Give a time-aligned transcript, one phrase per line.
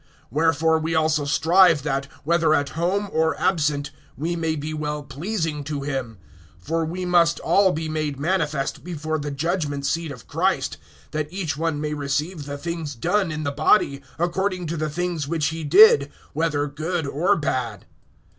[0.33, 5.63] (9)Wherefore we also strive, that, whether at home or absent, we may be well pleasing
[5.65, 6.17] to him.
[6.65, 10.77] (10)For we must all be made manifest before the judgment seat of Christ;
[11.11, 15.27] that each one may receive the things done in the body, according to the things
[15.27, 17.85] which he did, whether good or bad.